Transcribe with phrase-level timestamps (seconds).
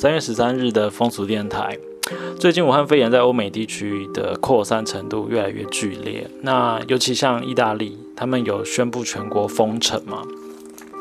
[0.00, 1.76] 三月十三日的风俗电台。
[2.38, 10.22] 最近武汉肺炎在欧美地区的扩散程度越来越剧烈，那尤其像意大利，他们有宣布全国封城嘛？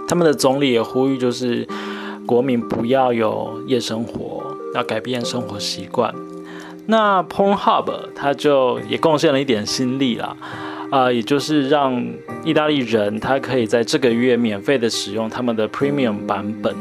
[0.07, 1.68] 他们的总理也呼吁，就是
[2.25, 6.11] 国民不要有夜生活，要改变生活习惯。
[6.87, 10.35] 那 Pornhub 他就也贡献了一点心力啦，
[10.89, 12.03] 啊，也就是让
[12.43, 16.75] 意大利人他可以在这个月免费的使用他们的 Premium 版本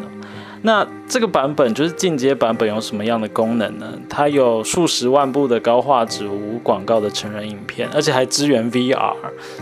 [0.63, 3.87] 那这个版本就是进阶版本，有什么样的功能呢？
[4.09, 9.15] 它有数十万部的高画质无广告的成人影片，而且还支援 VR，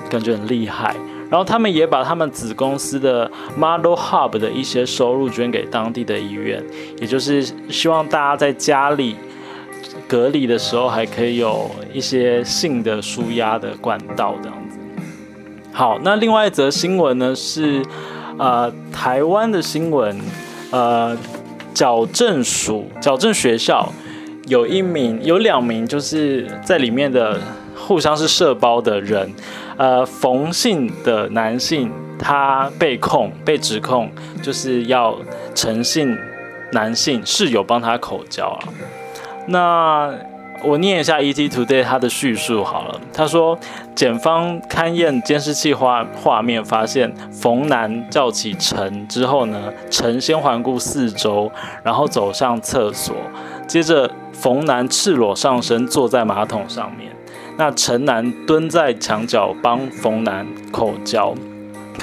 [0.09, 0.97] 感觉很厉害。
[1.29, 6.63] 然后他们也把他们子公司的 Model Hub 的一些收入捐给当地的医院，
[7.01, 9.17] 也就是希望大家在家里
[10.07, 14.79] 隔离的时候，还可以有一些性的舒压的管道这样子。
[15.73, 17.83] 好，那另外一则新闻呢是，
[18.39, 20.19] 呃，台湾的新闻。
[20.75, 21.17] 呃，
[21.73, 23.93] 矫正署、矫正学校
[24.49, 27.39] 有一名、有两名，就是在里面的
[27.77, 29.33] 互相是社包的人。
[29.77, 34.11] 呃，冯姓的男性，他被控、被指控，
[34.43, 35.17] 就是要
[35.55, 36.19] 诚信
[36.73, 38.59] 男性室友帮他口交啊。
[39.47, 40.13] 那。
[40.67, 43.01] 我念一下 ET Today 他的叙述好了。
[43.13, 43.59] 他说，
[43.95, 51.51] 检方勘验监视器画画面，发现冯楠叫起陈之后呢，陈先环顾四周，
[51.83, 53.15] 然后走上厕所，
[53.67, 57.13] 接着冯楠赤裸上身坐在马桶上面，
[57.57, 61.35] 那陈楠蹲在墙角帮冯楠口交。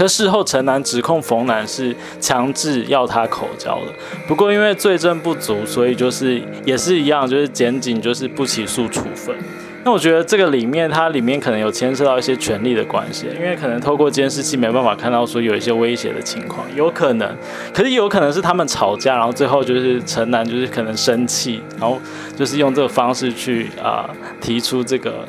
[0.01, 3.93] 可事后，陈楠指控冯楠是强制要他口交的。
[4.27, 9.35] 不过，因为罪证不足，所以就是也是一样，就是检警就是不起诉处分。
[9.83, 17.35] 那我觉得这个里面，它里面可能有牵涉到一些权利的关系，因为可能透过监视器没办法看到说有一些威胁的情况，有可能。
[17.71, 22.01] 可是有可能是他们吵架，然后最后就是陈楠就是可能生气，然后
[22.35, 24.09] 就是用这个方式去啊
[24.41, 25.23] 提出这个。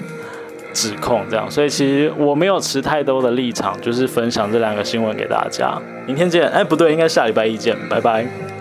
[0.72, 5.80] 指控这样，所以其实我没有持太多的立场，就是分享这两个新闻给大家。
[6.06, 8.51] 明天见，哎，不对，应该下礼拜一见，拜拜。